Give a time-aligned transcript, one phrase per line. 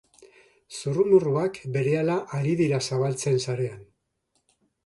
[0.77, 3.89] Zurrumurruak berehala ari dira zabaltzen sarean.